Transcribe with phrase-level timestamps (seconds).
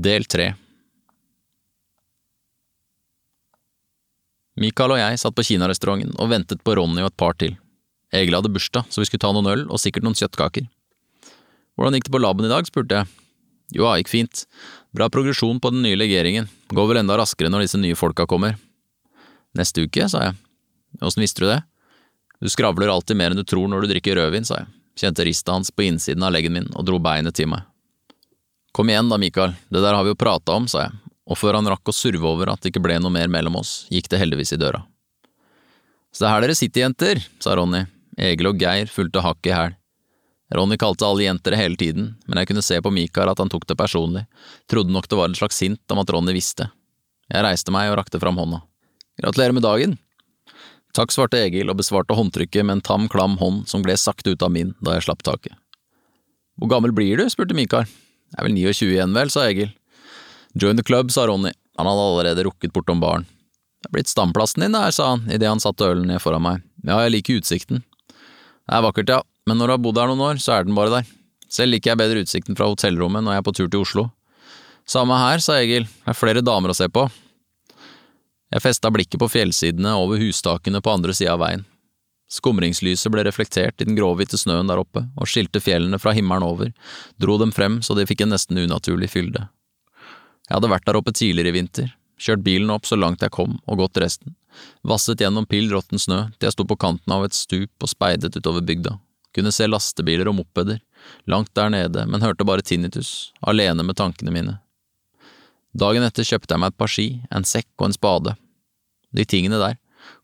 [0.00, 0.52] Del tre
[4.60, 7.54] Mikael og jeg satt på kinarestauranten og ventet på Ronny og et par til.
[8.16, 10.66] Egil hadde bursdag, så vi skulle ta noen øl og sikkert noen kjøttkaker.
[11.76, 13.10] Hvordan gikk det på laben i dag, spurte jeg.
[13.76, 14.44] Jo, det gikk fint.
[14.96, 16.48] Bra progresjon på den nye legeringen.
[16.72, 18.58] Går vel enda raskere når disse nye folka kommer.
[19.56, 20.38] Neste uke, sa jeg.
[21.00, 21.60] Åssen visste du det?
[22.40, 24.72] Du skravler alltid mer enn du tror når du drikker rødvin, sa jeg.
[25.04, 27.69] Kjente ristet hans på innsiden av leggen min og dro beinet til meg.
[28.72, 31.58] Kom igjen da, Mikael, det der har vi jo prata om, sa jeg, og før
[31.58, 34.20] han rakk å surve over at det ikke ble noe mer mellom oss, gikk det
[34.22, 34.84] heldigvis i døra.
[36.10, 37.84] Så det er her dere sitter, jenter, sa Ronny.
[38.20, 39.76] Egil og Geir fulgte hakk i hæl.
[40.54, 43.68] Ronny kalte alle jenter hele tiden, men jeg kunne se på Mikael at han tok
[43.70, 44.24] det personlig,
[44.70, 46.66] trodde nok det var et slags hint om at Ronny visste.
[47.30, 48.64] Jeg reiste meg og rakte fram hånda.
[49.22, 49.98] Gratulerer med dagen!
[50.96, 54.42] Takk, svarte Egil og besvarte håndtrykket med en tam, klam hånd som gled sakte ut
[54.42, 55.54] av min da jeg slapp taket.
[56.58, 57.28] Hvor gammel blir du?
[57.30, 57.86] spurte Mikael.
[58.30, 59.72] Jeg er vel 29 igjen, vel, sa Egil.
[60.58, 63.26] Join the club, sa Ronny, han hadde allerede rukket bortom baren.
[63.80, 66.64] Det er blitt stamplassen din der, sa han idet han satte ølen ned foran meg.
[66.84, 67.82] Ja, jeg liker utsikten.
[68.10, 70.76] Det er vakkert, ja, men når du har bodd her noen år, så er den
[70.76, 71.08] bare der.
[71.50, 74.06] Selv liker jeg bedre utsikten fra hotellrommet når jeg er på tur til Oslo.
[74.86, 77.08] Samme her, sa Egil, det er flere damer å se på.
[78.50, 81.66] Jeg festa blikket på fjellsidene over hustakene på andre sida av veien.
[82.30, 86.70] Skumringslyset ble reflektert i den gråhvite snøen der oppe, og skilte fjellene fra himmelen over,
[87.18, 89.48] dro dem frem så de fikk en nesten unaturlig fylde.
[90.46, 93.58] Jeg hadde vært der oppe tidligere i vinter, kjørt bilen opp så langt jeg kom
[93.66, 94.36] og gått resten,
[94.86, 98.36] vasset gjennom pill råtten snø til jeg sto på kanten av et stup og speidet
[98.36, 98.94] utover bygda,
[99.34, 100.78] kunne se lastebiler og mopeder,
[101.26, 104.58] langt der nede, men hørte bare tinnitus, alene med tankene mine.
[105.74, 108.34] Dagen etter kjøpte jeg meg et par ski, en sekk og en spade.
[109.14, 109.78] De tingene der.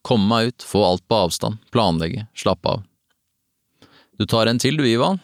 [0.07, 2.85] Komme meg ut, få alt på avstand, planlegge, slappe av.
[4.19, 5.21] Du tar en til du, Ivan?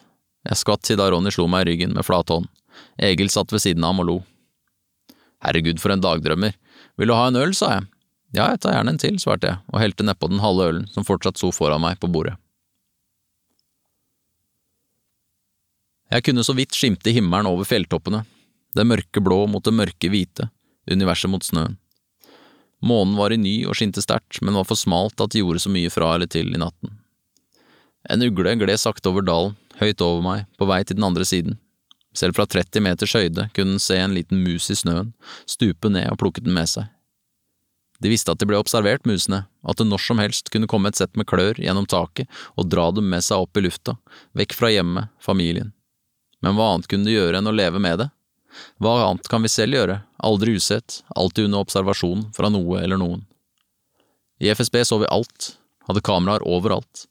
[0.48, 2.50] Jeg skvatt siden Ronny slo meg i ryggen med flat hånd.
[2.98, 4.18] Egil satt ved siden av ham og lo.
[5.42, 6.54] Herregud, for en dagdrømmer.
[6.98, 7.88] Vil du ha en øl, sa jeg.
[8.32, 11.04] Ja, jeg tar gjerne en til, svarte jeg og helte nedpå den halve ølen som
[11.04, 12.38] fortsatt sto foran meg på bordet.
[16.12, 18.22] Jeg kunne så vidt skimte himmelen over fjelltoppene,
[18.76, 20.48] det mørke blå mot det mørke hvite,
[20.88, 21.76] universet mot snøen.
[22.82, 25.70] Månen var i ny og skinte sterkt, men var for smalt at det gjorde så
[25.70, 26.96] mye fra eller til i natten.
[28.10, 31.60] En ugle gled sakte over dalen, høyt over meg, på vei til den andre siden.
[32.12, 35.12] Selv fra 30 meters høyde kunne den se en liten mus i snøen,
[35.48, 36.90] stupe ned og plukke den med seg.
[38.02, 40.98] De visste at de ble observert, musene, at det når som helst kunne komme et
[40.98, 42.26] sett med klør gjennom taket
[42.58, 43.94] og dra dem med seg opp i lufta,
[44.34, 45.70] vekk fra hjemmet, familien.
[46.42, 48.08] Men hva annet kunne de gjøre enn å leve med det?
[48.82, 53.24] Hva annet kan vi selv gjøre, aldri usett, alltid under observasjon fra noe eller noen.
[54.42, 55.54] I FSB så vi alt,
[55.88, 57.06] hadde kameraer overalt.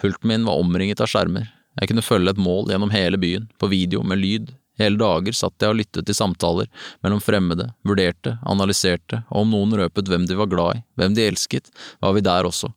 [0.00, 1.50] Pulten min var omringet av skjermer,
[1.80, 5.62] jeg kunne følge et mål gjennom hele byen, på video, med lyd, hele dager satt
[5.62, 6.68] jeg og lyttet til samtaler
[7.04, 11.26] mellom fremmede, vurderte, analyserte, og om noen røpet hvem de var glad i, hvem de
[11.30, 11.72] elsket,
[12.04, 12.72] var vi der også,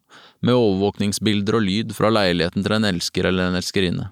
[0.45, 4.09] med overvåkningsbilder og lyd fra leiligheten til en elsker eller en elskerinne.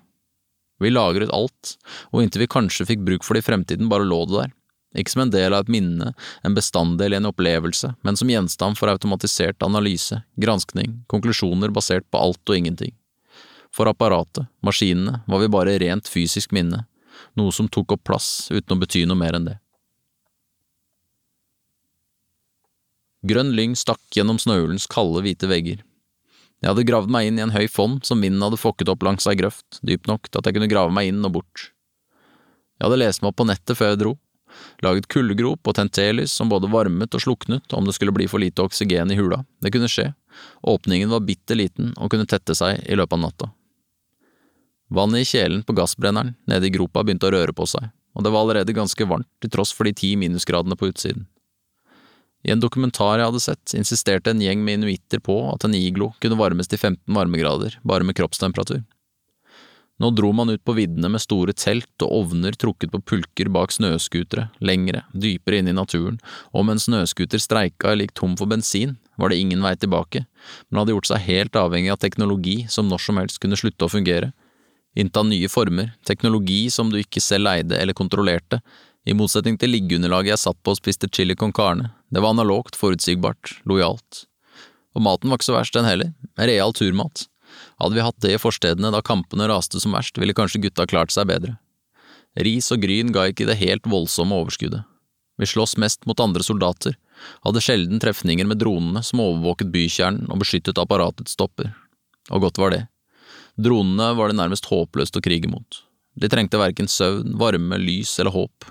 [0.82, 1.76] Vi lagret alt,
[2.12, 4.54] og inntil vi kanskje fikk bruk for det i fremtiden, bare lå det der.
[4.98, 6.12] Ikke som en del av et minne,
[6.46, 12.22] en bestanddel i en opplevelse, men som gjenstand for automatisert analyse, granskning, konklusjoner basert på
[12.22, 12.94] alt og ingenting.
[13.74, 16.84] For apparatet, maskinene, var vi bare rent fysisk minne,
[17.34, 19.58] noe som tok opp plass uten å bety noe mer enn det.
[23.24, 25.82] Grønn lyng stakk gjennom snøhulens kalde, hvite vegger.
[26.64, 29.26] Jeg hadde gravd meg inn i en høy fonn som vinden hadde fokket opp langs
[29.28, 31.66] ei grøft, dypt nok til at jeg kunne grave meg inn og bort.
[32.80, 34.14] Jeg hadde lest meg opp på nettet før jeg dro,
[34.86, 38.40] laget kullgrop og tent telys som både varmet og sluknet om det skulle bli for
[38.40, 40.14] lite oksygen i hula, det kunne skje,
[40.64, 43.52] åpningen var bitte liten og kunne tette seg i løpet av natta.
[44.94, 48.32] Vannet i kjelen på gassbrenneren nede i gropa begynte å røre på seg, og det
[48.32, 51.28] var allerede ganske varmt til tross for de ti minusgradene på utsiden.
[52.44, 56.12] I en dokumentar jeg hadde sett, insisterte en gjeng med inuitter på at en iglo
[56.20, 58.84] kunne varmes til 15 varmegrader, bare med kroppstemperatur.
[60.02, 63.72] Nå dro man ut på viddene med store telt og ovner trukket på pulker bak
[63.72, 66.18] snøscootere, lengre, dypere inn i naturen,
[66.52, 70.26] og om en snøscooter streika gikk tom for bensin, var det ingen vei tilbake,
[70.68, 73.94] men hadde gjort seg helt avhengig av teknologi som når som helst kunne slutte å
[73.94, 74.34] fungere,
[74.98, 78.60] innta nye former, teknologi som du ikke selv eide eller kontrollerte,
[79.04, 82.78] i motsetning til liggeunderlaget jeg satt på og spiste chili con carne, det var analogt,
[82.80, 84.24] forutsigbart, lojalt.
[84.96, 87.26] Og maten var ikke så verst, den heller, real turmat.
[87.82, 91.12] Hadde vi hatt det i forstedene da kampene raste som verst, ville kanskje gutta klart
[91.14, 91.58] seg bedre.
[92.40, 94.86] Ris og gryn ga ikke det helt voldsomme overskuddet.
[95.42, 96.96] Vi sloss mest mot andre soldater,
[97.44, 101.74] hadde sjelden trefninger med dronene som overvåket bykjernen og beskyttet apparatets stopper.
[102.32, 102.84] Og godt var det.
[103.60, 105.82] Dronene var det nærmest håpløst å krige mot.
[106.16, 108.70] De trengte verken søvn, varme, lys eller håp.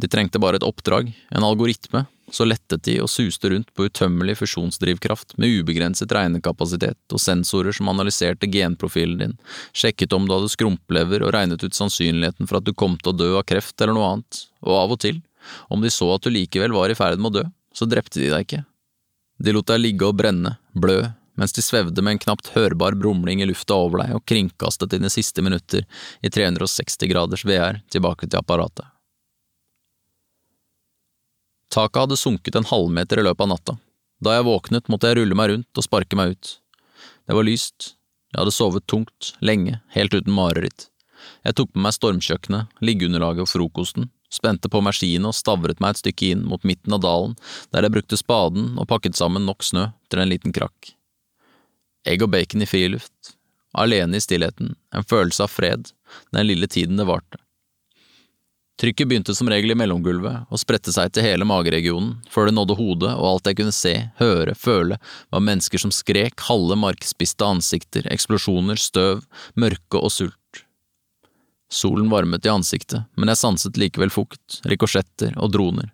[0.00, 4.38] De trengte bare et oppdrag, en algoritme, så lettet de og suste rundt på utømmelig
[4.40, 9.34] fusjonsdrivkraft med ubegrenset regnekapasitet og sensorer som analyserte genprofilen din,
[9.76, 13.18] sjekket om du hadde skrumplever og regnet ut sannsynligheten for at du kom til å
[13.18, 15.20] dø av kreft eller noe annet, og av og til,
[15.68, 18.30] om de så at du likevel var i ferd med å dø, så drepte de
[18.32, 18.62] deg ikke.
[19.42, 21.02] De lot deg ligge og brenne, blø,
[21.36, 25.10] mens de svevde med en knapt hørbar brumling i lufta over deg og kringkastet dine
[25.12, 25.84] siste minutter
[26.20, 28.91] i 360 graders VR tilbake til apparatet.
[31.72, 33.74] Taket hadde sunket en halvmeter i løpet av natta.
[34.22, 36.56] Da jeg våknet, måtte jeg rulle meg rundt og sparke meg ut.
[37.26, 37.94] Det var lyst,
[38.32, 40.88] jeg hadde sovet tungt, lenge, helt uten mareritt.
[41.46, 46.02] Jeg tok med meg stormkjøkkenet, liggeunderlaget og frokosten, spente på maskinen og stavret meg et
[46.02, 47.36] stykke inn mot midten av dalen,
[47.72, 50.94] der jeg brukte spaden og pakket sammen nok snø til en liten krakk.
[52.08, 53.34] Egg og bacon i friluft,
[53.76, 55.92] alene i stillheten, en følelse av fred,
[56.34, 57.41] den lille tiden det varte.
[58.82, 62.74] Trykket begynte som regel i mellomgulvet og spredte seg til hele mageregionen, før det nådde
[62.74, 64.96] hodet, og alt jeg kunne se, høre, føle,
[65.30, 69.20] var mennesker som skrek, halve markspiste ansikter, eksplosjoner, støv,
[69.54, 70.64] mørke og sult.
[71.70, 75.92] Solen varmet i ansiktet, men jeg sanset likevel fukt, rikosjetter og droner.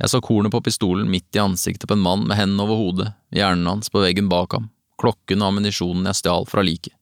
[0.00, 3.10] Jeg så kornet på pistolen midt i ansiktet på en mann med hendene over hodet,
[3.36, 6.96] hjernen hans på veggen bak ham, klokken og ammunisjonen jeg stjal fra liket.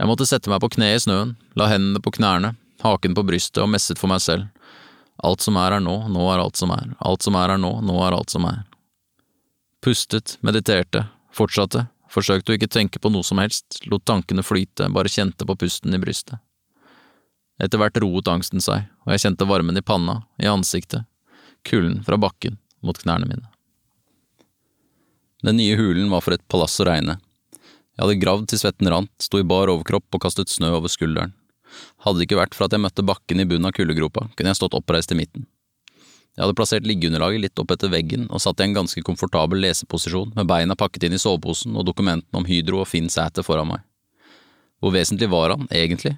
[0.00, 3.62] Jeg måtte sette meg på kne i snøen, la hendene på knærne, haken på brystet
[3.62, 4.48] og messet for meg selv.
[5.20, 7.72] Alt som er er nå, nå er alt som er, alt som er er nå,
[7.84, 8.62] nå er alt som er.
[9.84, 11.06] Pustet, mediterte,
[11.36, 15.56] fortsatte, forsøkte å ikke tenke på noe som helst, lot tankene flyte, bare kjente på
[15.60, 16.40] pusten i brystet.
[17.60, 21.04] Etter hvert roet angsten seg, og jeg kjente varmen i panna, i ansiktet,
[21.68, 23.48] kulden fra bakken mot knærne mine.
[25.44, 27.18] Den nye hulen var for et palass å regne.
[27.96, 31.34] Jeg hadde gravd til svetten rant, sto i bar overkropp og kastet snø over skulderen.
[32.04, 34.60] Hadde det ikke vært for at jeg møtte bakken i bunnen av kuldegropa, kunne jeg
[34.60, 35.46] stått oppreist i midten.
[36.36, 40.30] Jeg hadde plassert liggeunderlaget litt opp etter veggen og satt i en ganske komfortabel leseposisjon
[40.36, 43.82] med beina pakket inn i soveposen og dokumentene om Hydro og Finn Sæter foran meg.
[44.80, 46.14] Hvor vesentlig var han, egentlig?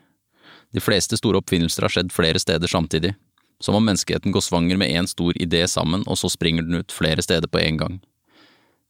[0.72, 3.16] De fleste store oppfinnelser har skjedd flere steder samtidig,
[3.62, 6.94] som om menneskeheten går svanger med én stor idé sammen, og så springer den ut
[6.94, 7.99] flere steder på en gang.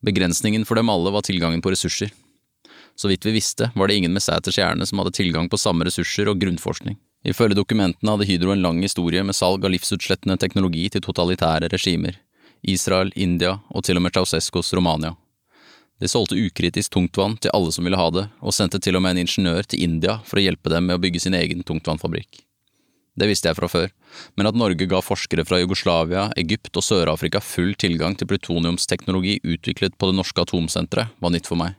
[0.03, 2.13] Begrensningen for dem alle var tilgangen på ressurser.
[2.97, 5.87] Så vidt vi visste, var det ingen med Sæters hjerne som hadde tilgang på samme
[5.89, 6.99] ressurser og grunnforskning.
[7.25, 12.19] Ifølge dokumentene hadde Hydro en lang historie med salg av livsutslettende teknologi til totalitære regimer.
[12.63, 15.15] Israel, India og til og med Ceaucescos Romania.
[16.03, 19.15] De solgte ukritisk tungtvann til alle som ville ha det, og sendte til og med
[19.15, 22.41] en ingeniør til India for å hjelpe dem med å bygge sin egen tungtvannfabrikk.
[23.15, 23.91] Det visste jeg fra før,
[24.41, 29.99] men at Norge ga forskere fra Jugoslavia, Egypt og Sør-Afrika full tilgang til plutoniumsteknologi utviklet
[30.01, 31.77] på det norske atomsenteret, var nytt for meg.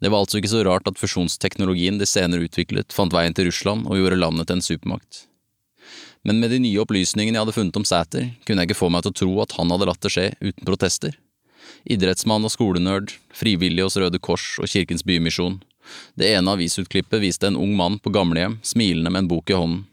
[0.00, 3.86] Det var altså ikke så rart at fusjonsteknologien de senere utviklet, fant veien til Russland
[3.88, 5.24] og gjorde landet til en supermakt.
[6.24, 9.04] Men med de nye opplysningene jeg hadde funnet om Sæter, kunne jeg ikke få meg
[9.04, 11.16] til å tro at han hadde latt det skje uten protester.
[11.84, 15.60] Idrettsmann og skolenerd, frivillig hos Røde Kors og Kirkens Bymisjon.
[16.16, 19.84] Det ene avisutklippet viste en ung mann på gamlehjem, smilende med en bok i hånden.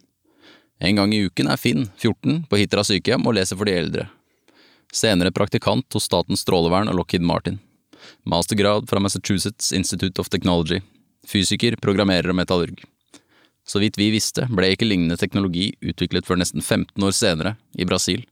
[0.82, 4.08] En gang i uken er Finn, 14, på Hitra sykehjem og leser for de eldre.
[4.92, 7.60] Senere praktikant hos Statens strålevern og Lockheed Martin
[8.26, 10.82] mastergrad fra Massachusetts Institute of Technology,
[11.28, 12.84] fysiker, programmerer og metallurg.
[13.68, 17.86] Så vidt vi visste, ble ikke lignende teknologi utviklet før nesten 15 år senere, i
[17.86, 18.24] Brasil.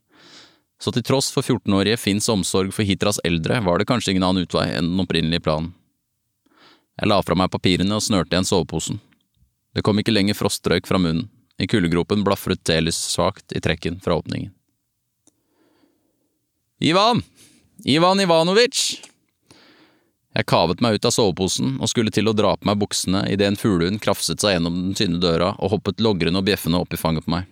[0.80, 4.48] Så til tross for 14-årige Finns omsorg for Hitras eldre, var det kanskje ingen annen
[4.48, 5.74] utvei enn den opprinnelige planen.
[7.00, 9.00] Jeg la fra meg papirene og snørte igjen soveposen.
[9.76, 14.16] Det kom ikke lenger frostrøyk fra munnen, i kuldegropen blafret telys svakt i trekken fra
[14.20, 14.52] åpningen.
[16.80, 17.24] Ivan!
[17.84, 19.02] Ivan Ivanovic!
[20.38, 23.48] Jeg kavet meg ut av soveposen og skulle til å dra på meg buksene idet
[23.50, 27.00] en fuglehund krafset seg gjennom den tynne døra og hoppet logrende og bjeffende opp i
[27.02, 27.48] fanget på meg.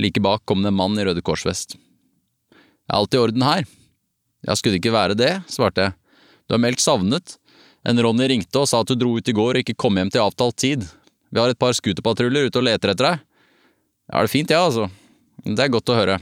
[0.00, 1.76] Like bak kom det en mann i Røde Kors-vest.
[2.88, 3.66] Er alt i orden her.
[4.46, 5.96] Ja, skulle det ikke være det, svarte jeg.
[6.48, 7.36] Du er meldt savnet.
[7.86, 10.12] En Ronny ringte og sa at du dro ut i går og ikke kom hjem
[10.12, 10.86] til avtalt tid.
[11.28, 13.24] Vi har et par scooterpatruljer ute og leter etter deg.
[14.06, 14.88] Jeg har det fint, jeg, ja, altså.
[15.44, 16.20] Det er godt å høre.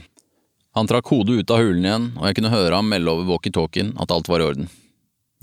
[0.75, 3.93] Han trakk hodet ut av hulen igjen, og jeg kunne høre ham melde over walkietalkien
[4.01, 4.73] at alt var i orden.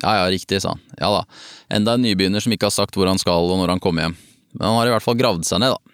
[0.03, 0.83] Ja ja, riktig, sa han.
[0.99, 1.23] Ja da,
[1.71, 4.17] enda en nybegynner som ikke har sagt hvor han skal og når han kommer hjem.
[4.53, 5.93] Men han har i hvert fall gravd seg ned, da.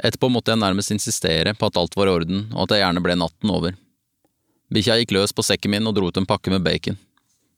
[0.00, 3.02] Etterpå måtte jeg nærmest insistere på at alt var i orden, og at jeg gjerne
[3.04, 3.74] ble natten over.
[4.72, 6.96] Bikkja gikk løs på sekken min og dro ut en pakke med bacon.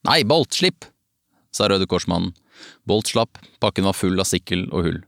[0.09, 0.87] Nei, Bolt, slipp!
[1.53, 2.33] sa Røde Kors-mannen.
[2.89, 4.99] Bolt slapp, pakken var full av sikkel og hull.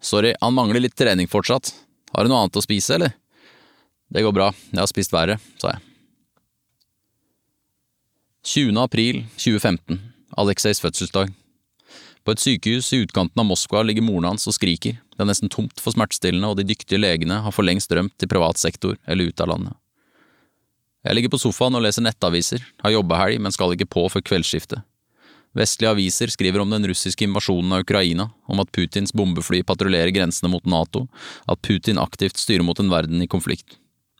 [0.00, 1.74] Sorry, han mangler litt trening fortsatt.
[2.14, 3.14] Har du noe annet å spise, eller?
[4.10, 5.89] Det går bra, jeg har spist verre, sa jeg.
[8.42, 8.78] 20.
[8.78, 10.00] april 2015,
[10.36, 11.28] Alexei's fødselsdag.
[12.24, 15.52] På et sykehus i utkanten av Moskva ligger moren hans og skriker, det er nesten
[15.52, 19.28] tomt for smertestillende, og de dyktige legene har for lengst rømt til privat sektor eller
[19.28, 19.76] ut av landet.
[21.04, 24.80] Jeg ligger på sofaen og leser nettaviser, har jobbehelg, men skal ikke på før kveldsskiftet.
[25.52, 30.48] Vestlige aviser skriver om den russiske invasjonen av Ukraina, om at Putins bombefly patruljerer grensene
[30.48, 31.10] mot NATO,
[31.44, 33.76] at Putin aktivt styrer mot en verden i konflikt.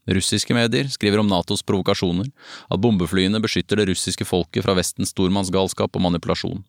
[0.08, 2.30] Russiske medier skriver om Natos provokasjoner,
[2.70, 6.62] at bombeflyene beskytter det russiske folket fra Vestens stormannsgalskap og manipulasjon.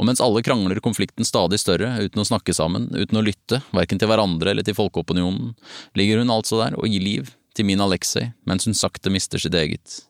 [0.00, 4.00] Og mens alle krangler konflikten stadig større, uten å snakke sammen, uten å lytte, verken
[4.00, 5.52] til hverandre eller til folkeopinionen,
[5.98, 9.54] ligger hun altså der og gir liv til min Aleksej mens hun sakte mister sitt
[9.54, 10.00] eget.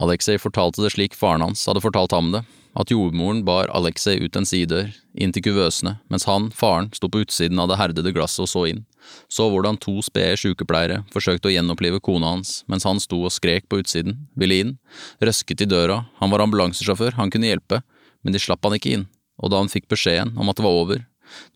[0.00, 2.42] Aleksej fortalte det slik faren hans hadde fortalt ham det,
[2.76, 7.24] at jordmoren bar Aleksej ut en sidedør, inn til kuvøsene, mens han, faren, sto på
[7.24, 8.84] utsiden av det herdede glasset og så inn,
[9.28, 13.68] så hvordan to spede sykepleiere forsøkte å gjenopplive kona hans mens han sto og skrek
[13.68, 14.74] på utsiden, ville inn,
[15.22, 17.82] røsket i døra, han var ambulansesjåfør, han kunne hjelpe,
[18.22, 19.06] men de slapp han ikke inn,
[19.42, 21.04] og da han fikk beskjeden om at det var over,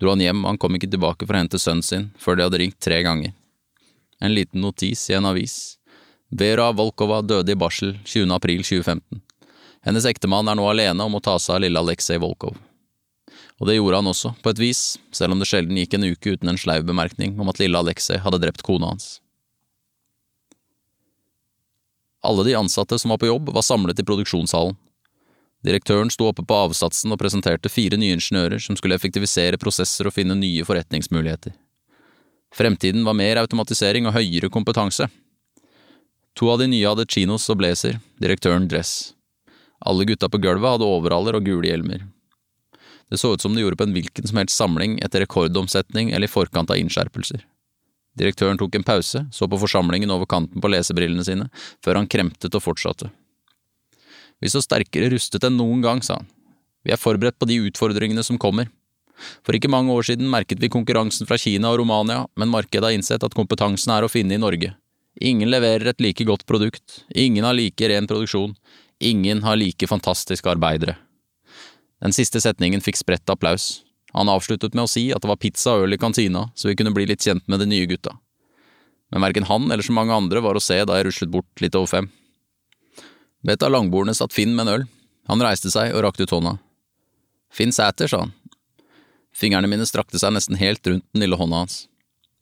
[0.01, 2.47] dro han hjem og han kom ikke tilbake for å hente sønnen sin før de
[2.47, 3.35] hadde ringt tre ganger.
[4.21, 5.77] En liten notis i en avis.
[6.33, 8.33] Vera Volkova døde i barsel 20.
[8.35, 9.21] april 2015.
[9.87, 12.57] Hennes ektemann er nå alene og må ta seg av lille Aleksej Volkov.
[13.57, 14.81] Og det gjorde han også, på et vis,
[15.17, 18.21] selv om det sjelden gikk en uke uten en sleiv bemerkning om at lille Aleksej
[18.25, 19.17] hadde drept kona hans.
[22.27, 24.77] Alle de ansatte som var på jobb, var samlet i produksjonshallen.
[25.65, 30.15] Direktøren sto oppe på avsatsen og presenterte fire nye ingeniører som skulle effektivisere prosesser og
[30.15, 31.55] finne nye forretningsmuligheter.
[32.55, 35.09] Fremtiden var mer automatisering og høyere kompetanse.
[36.37, 39.15] To av de nye hadde chinos og blazer, direktøren dress.
[39.81, 42.05] Alle gutta på gulvet hadde overaller og gule hjelmer.
[43.11, 46.27] Det så ut som de gjorde på en hvilken som helst samling etter rekordomsetning eller
[46.27, 47.45] i forkant av innskjerpelser.
[48.17, 51.51] Direktøren tok en pause, så på forsamlingen over kanten på lesebrillene sine,
[51.85, 53.11] før han kremtet og fortsatte.
[54.41, 56.31] Vi står sterkere rustet enn noen gang, sa han.
[56.87, 58.71] Vi er forberedt på de utfordringene som kommer.
[59.45, 62.97] For ikke mange år siden merket vi konkurransen fra Kina og Romania, men markedet har
[62.97, 64.75] innsett at kompetansen er å finne i Norge.
[65.25, 68.53] Ingen leverer et like godt produkt, ingen har like ren produksjon,
[69.01, 70.99] ingen har like fantastiske arbeidere.
[72.03, 73.83] Den siste setningen fikk spredt applaus.
[74.17, 76.77] Han avsluttet med å si at det var pizza og øl i kantina, så vi
[76.79, 78.15] kunne bli litt kjent med de nye gutta.
[79.13, 81.77] Men verken han eller så mange andre var å se da jeg ruslet bort litt
[81.79, 82.09] over fem.
[83.45, 84.87] Ved et av langbordene satt Finn med en øl.
[85.31, 86.57] Han reiste seg og rakte ut hånda.
[87.53, 88.35] Finn Sæter, sa han,
[89.37, 91.85] Fingrene mine strakte seg nesten helt rundt den lille hånda hans.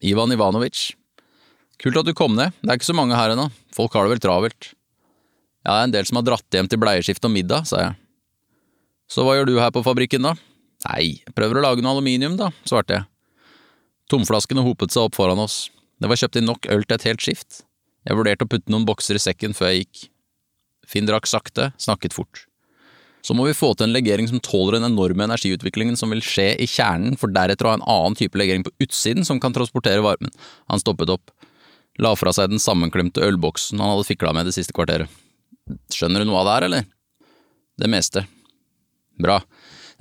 [0.04, 0.92] Ivan Ivanovic.
[1.82, 4.14] Kult at du kom ned, det er ikke så mange her ennå, folk har det
[4.14, 4.70] vel travelt.
[5.64, 7.96] Ja, det er en del som har dratt hjem til bleieskift og middag, sa jeg.
[9.10, 10.34] Så hva gjør du her på fabrikken, da?
[10.88, 13.08] Nei, prøver å lage noe aluminium, da, svarte jeg.
[14.12, 15.68] Tomflaskene hopet seg opp foran oss,
[16.00, 17.62] det var kjøpt inn nok øl til et helt skift.
[18.04, 20.08] Jeg vurderte å putte noen bokser i sekken før jeg gikk.
[20.88, 22.44] Finn drakk sakte, snakket fort
[23.24, 26.50] så må vi få til en legering som tåler den enorme energiutviklingen som vil skje
[26.60, 30.04] i kjernen, for deretter å ha en annen type legering på utsiden som kan transportere
[30.04, 30.32] varmen.
[30.68, 31.32] Han stoppet opp,
[32.04, 35.08] la fra seg den sammenklemte ølboksen han hadde fikla med det siste kvarteret.
[35.94, 36.90] Skjønner du noe av det her, eller?
[37.80, 38.26] Det meste.
[39.20, 39.40] Bra.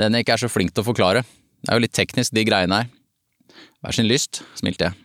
[0.02, 1.24] Den jeg ikke er så flink til å forklare.
[1.64, 2.92] Det er jo litt teknisk, de greiene her.
[3.84, 5.00] Hver sin lyst, smilte jeg.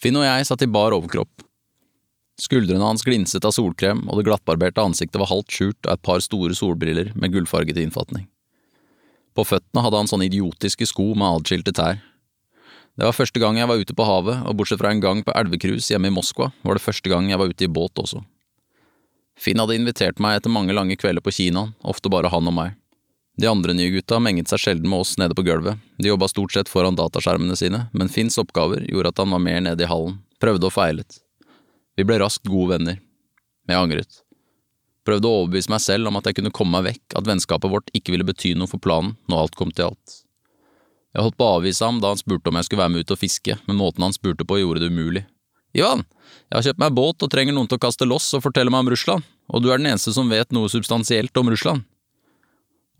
[0.00, 1.44] Finn og jeg satt i bar overkropp.
[2.40, 6.22] Skuldrene hans glinset av solkrem, og det glattbarberte ansiktet var halvt skjult av et par
[6.24, 8.26] store solbriller med gullfarget innfatning.
[9.34, 12.02] På føttene hadde han sånne idiotiske sko med adskilte tær.
[12.94, 15.34] Det var første gang jeg var ute på havet, og bortsett fra en gang på
[15.34, 18.22] elvekrus hjemme i Moskva, var det første gang jeg var ute i båt også.
[19.40, 22.74] Finn hadde invitert meg etter mange lange kvelder på kinoen, ofte bare han og meg.
[23.36, 26.54] De andre nye gutta menget seg sjelden med oss nede på gulvet, de jobba stort
[26.54, 30.20] sett foran dataskjermene sine, men Finns oppgaver gjorde at han var mer nede i hallen,
[30.38, 31.18] prøvde og feilet.
[31.98, 33.00] Vi ble raskt gode venner.
[33.66, 34.20] Jeg angret.
[35.04, 37.90] Prøvde å overbevise meg selv om at jeg kunne komme meg vekk, at vennskapet vårt
[37.96, 40.20] ikke ville bety noe for planen når alt kom til alt.
[41.14, 43.14] Jeg holdt på å avvise ham da han spurte om jeg skulle være med ut
[43.14, 45.26] og fiske, men måten han spurte på gjorde det umulig.
[45.74, 46.04] Ivan,
[46.50, 48.84] jeg har kjøpt meg båt og trenger noen til å kaste loss og fortelle meg
[48.84, 51.82] om Russland, og du er den eneste som vet noe substansielt om Russland.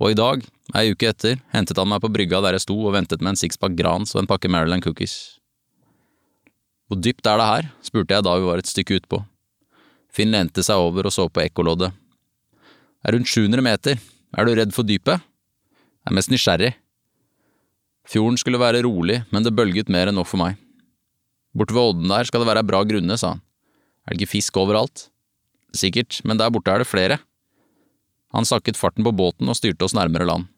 [0.02, 0.42] Og i dag,
[0.74, 3.38] ei uke etter, hentet han meg på brygga der jeg sto og ventet med en
[3.38, 5.38] sixpack Grans og en pakke Maryland cookies.
[6.90, 7.68] Hvor dypt er det her?
[7.86, 9.22] spurte jeg da vi var et stykke utpå.
[10.14, 11.94] Finn lente seg over og så på ekkoloddet.
[11.94, 14.02] Det er rundt 700 meter.
[14.34, 15.22] Er du redd for dypet?
[15.22, 16.74] Jeg er mest nysgjerrig.
[18.10, 20.58] Fjorden skulle være rolig, men det bølget mer enn nok for meg.
[21.54, 23.42] Borte ved odden der skal det være bra grunne, sa han.
[24.04, 25.08] Er det ikke fisk overalt?
[25.74, 27.18] Sikkert, men der borte er det flere.
[28.34, 30.48] Han sakket farten på båten og styrte oss nærmere land.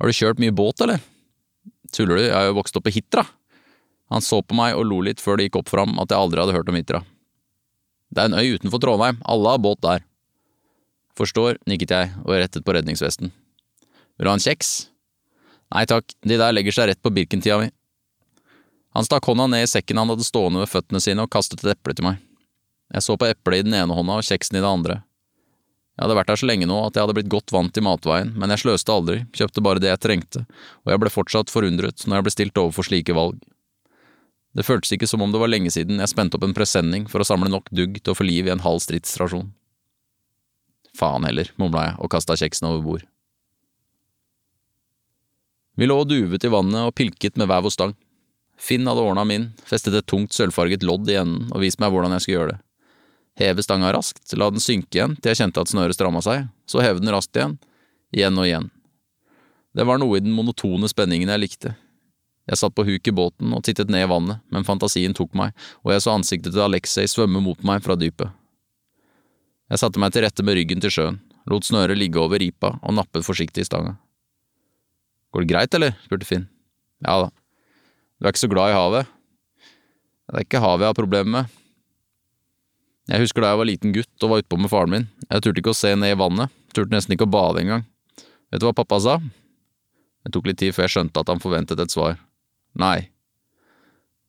[0.00, 1.02] Har du kjørt mye båt, eller?
[1.92, 3.26] Tuller du, jeg har jo vokst opp på Hitra.
[4.10, 6.18] Han så på meg og lo litt før det gikk opp for ham at jeg
[6.18, 7.02] aldri hadde hørt om Hitra.
[8.10, 10.06] Det er en øy utenfor Trondheim, alle har båt der.
[11.18, 13.30] Forstår, nikket jeg og rettet på redningsvesten.
[14.16, 14.90] Vil du ha en kjeks?
[15.70, 17.68] Nei takk, de der legger seg rett på Birkentida mi.
[18.96, 21.76] Han stakk hånda ned i sekken han hadde stående ved føttene sine og kastet et
[21.76, 22.18] eple til meg.
[22.90, 24.96] Jeg så på eplet i den ene hånda og kjeksen i det andre.
[25.94, 28.32] Jeg hadde vært her så lenge nå at jeg hadde blitt godt vant til matveien,
[28.34, 30.42] men jeg sløste aldri, kjøpte bare det jeg trengte,
[30.82, 33.38] og jeg ble fortsatt forundret når jeg ble stilt overfor slike valg.
[34.56, 37.22] Det føltes ikke som om det var lenge siden jeg spente opp en presenning for
[37.22, 39.52] å samle nok dugg til å få liv i en halv stridsrasjon.
[40.96, 43.04] Faen heller, mumla jeg og kasta kjeksen over bord.
[45.78, 47.94] Vi lå og duvet i vannet og pilket med vev og stang.
[48.60, 52.12] Finn hadde ordna min, festet et tungt sølvfarget lodd i enden og vist meg hvordan
[52.16, 52.60] jeg skulle gjøre det.
[53.40, 56.82] Heve stanga raskt, la den synke igjen til jeg kjente at snøret stramma seg, så
[56.84, 57.56] heve den raskt igjen,
[58.12, 58.66] igjen og igjen.
[59.72, 61.72] Det var noe i den monotone spenningen jeg likte.
[62.50, 65.54] Jeg satt på huk i båten og tittet ned i vannet, men fantasien tok meg,
[65.86, 68.28] og jeg så ansiktet til Alexei svømme mot meg fra dypet.
[69.70, 72.96] Jeg satte meg til rette med ryggen til sjøen, lot snøret ligge over ripa og
[72.98, 73.94] nappet forsiktig i stanga.
[75.30, 75.94] Går det greit, eller?
[76.04, 76.48] spurte Finn.
[77.06, 77.30] Ja da.
[78.20, 79.08] Du er ikke så glad i havet?
[80.28, 81.56] Det er ikke havet jeg har problemer med.
[83.10, 85.06] Jeg husker da jeg var liten gutt og var utpå med faren min.
[85.24, 87.86] Jeg turte ikke å se ned i vannet, turte nesten ikke å bade engang.
[88.52, 89.16] Vet du hva pappa sa?
[90.20, 92.20] Det tok litt tid før jeg skjønte at han forventet et svar.
[92.78, 93.08] Nei.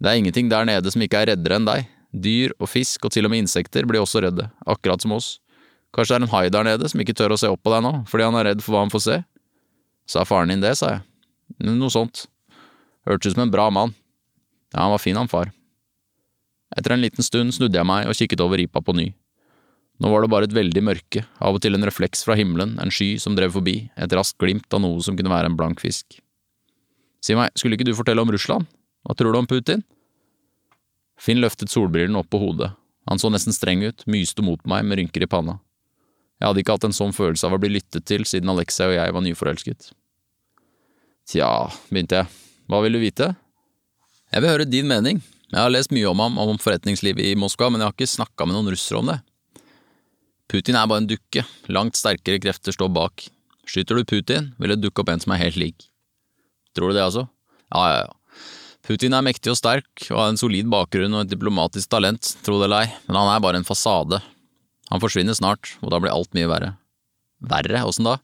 [0.01, 1.91] Det er ingenting der nede som ikke er reddere enn deg.
[2.15, 5.35] Dyr og fisk og til og med insekter blir også redde, akkurat som oss.
[5.91, 7.83] Kanskje det er en hai der nede som ikke tør å se opp på deg
[7.83, 9.21] nå, fordi han er redd for hva han får se?
[10.07, 11.03] Sa faren din det, sa jeg.
[11.67, 12.30] Noe sånt.
[13.07, 13.95] Hørtes ut som en bra mann.
[14.73, 15.51] Ja, han var fin, han far.
[16.77, 19.09] Etter en liten stund snudde jeg meg og kikket over ripa på ny.
[20.01, 22.93] Nå var det bare et veldig mørke, av og til en refleks fra himmelen, en
[22.93, 26.17] sky som drev forbi, et raskt glimt av noe som kunne være en blank fisk.
[27.21, 28.65] Si meg, skulle ikke du fortelle om Russland?
[29.05, 29.83] Hva tror du om Putin?
[31.21, 32.71] Finn løftet solbrillene opp på hodet.
[33.09, 35.59] Han så nesten streng ut, myste mot meg med rynker i panna.
[36.41, 38.95] Jeg hadde ikke hatt en sånn følelse av å bli lyttet til siden Alexei og
[38.97, 39.91] jeg var nyforelsket.
[41.29, 41.49] Tja,
[41.91, 42.31] begynte jeg,
[42.71, 43.33] hva vil du vite?
[44.31, 45.17] Jeg vil høre din mening.
[45.51, 48.45] Jeg har lest mye om ham, om forretningslivet i Moskva, men jeg har ikke snakka
[48.47, 49.17] med noen russere om det.
[50.47, 53.25] Putin er bare en dukke, langt sterkere krefter står bak.
[53.67, 55.89] Skyter du Putin, vil det dukke opp en som er helt lik.
[56.71, 57.25] Tror du det, altså?
[57.75, 58.45] Ja, ja, ja.
[58.87, 62.55] Putin er mektig og sterk og har en solid bakgrunn og et diplomatisk talent, tro
[62.61, 64.21] det eller ei, men han er bare en fasade.
[64.91, 66.71] Han forsvinner snart, og da blir alt mye verre.
[67.51, 68.15] Verre, åssen da?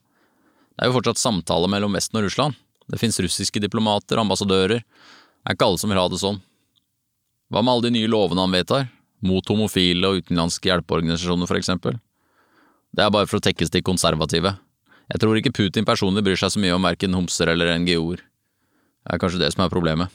[0.72, 2.56] Det er jo fortsatt samtale mellom Vesten og Russland.
[2.88, 4.82] Det fins russiske diplomater, ambassadører.
[4.82, 6.40] Det er ikke alle som vil ha det sånn.
[7.52, 8.88] Hva med alle de nye lovene han vedtar,
[9.24, 11.98] mot homofile og utenlandske hjelpeorganisasjoner for eksempel?
[12.92, 14.54] Det er bare for å tekkes de konservative.
[15.08, 18.20] Jeg tror ikke Putin personlig bryr seg så mye om verken homser eller NGO-er.
[18.20, 20.12] Det er kanskje det som er problemet.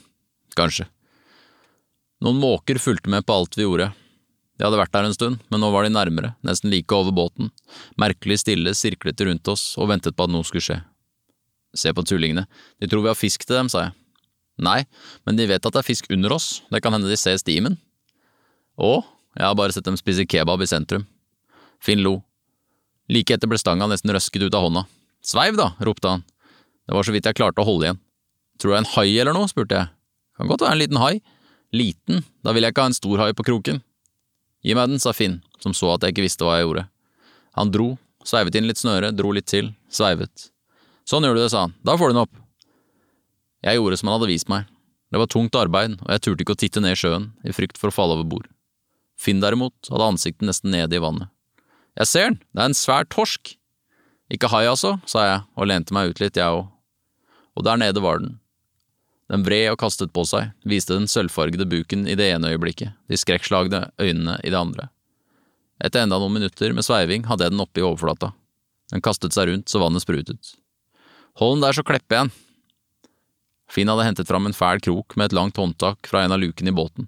[0.58, 0.86] Kanskje.
[2.24, 3.90] Noen måker fulgte med på alt vi gjorde.
[4.58, 7.50] De hadde vært der en stund, men nå var de nærmere, nesten like over båten.
[8.00, 10.78] Merkelig stille sirklet de rundt oss og ventet på at noe skulle skje.
[11.74, 12.46] Se på tullingene,
[12.80, 13.96] de tror vi har fisk til dem, sa jeg.
[14.62, 14.84] Nei,
[15.26, 17.80] men de vet at det er fisk under oss, det kan hende de ser stimen.
[18.78, 19.00] Å,
[19.34, 21.08] jeg har bare sett dem spise kebab i sentrum.
[21.82, 22.20] Finn lo.
[23.10, 24.86] Like etter ble stanga nesten røsket ut av hånda.
[25.26, 26.24] Sveiv, da, ropte han.
[26.86, 28.02] Det var så vidt jeg klarte å holde igjen.
[28.62, 29.90] Tror du det er en hai eller noe, spurte jeg.
[30.38, 31.14] Kan godt være en liten hai.
[31.74, 33.82] Liten, da vil jeg ikke ha en stor hai på kroken.
[34.64, 36.86] Gi meg den, sa Finn, som så at jeg ikke visste hva jeg gjorde.
[37.58, 37.94] Han dro,
[38.26, 40.53] sveivet inn litt snøre, dro litt til, sveivet.
[41.08, 42.36] Sånn gjør du det, sa han, da får du den opp.
[43.64, 44.68] Jeg gjorde som han hadde vist meg.
[45.14, 47.78] Det var tungt arbeid, og jeg turte ikke å titte ned i sjøen, i frykt
[47.80, 48.48] for å falle over bord.
[49.20, 51.30] Finn derimot hadde ansiktet nesten nede i vannet.
[52.00, 53.54] Jeg ser den, det er en svær torsk.
[54.34, 56.66] Ikke hai, altså, sa jeg og lente meg ut litt, jeg òg.
[57.54, 58.40] Og der nede var den.
[59.30, 63.20] Den vred og kastet på seg, viste den sølvfargede buken i det ene øyeblikket, de
[63.20, 64.90] skrekkslagne øynene i det andre.
[65.84, 68.32] Etter enda noen minutter med sveiving hadde jeg den oppe i overflata.
[68.92, 70.56] Den kastet seg rundt så vannet sprutet.
[71.42, 72.34] Hold den der, så klipper jeg den,
[73.74, 76.70] Finn hadde hentet fram en fæl krok med et langt håndtak fra en av lukene
[76.70, 77.08] i båten,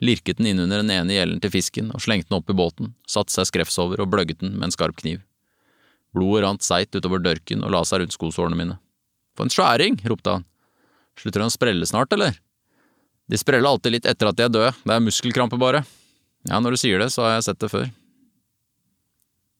[0.00, 3.34] lirket den innunder den ene gjellen til fisken og slengte den opp i båten, satte
[3.34, 5.20] seg skrevs over og bløgget den med en skarp kniv.
[6.16, 8.78] Blodet rant seigt utover dørken og la seg rundt skosårene mine.
[9.36, 10.00] For en skjæring!
[10.08, 10.46] ropte han.
[11.20, 12.38] Slutter han å sprelle snart, eller?
[13.28, 15.84] De spreller alltid litt etter at de er døde, det er muskelkrampe bare.
[16.48, 17.90] Ja, når du sier det, så har jeg sett det før.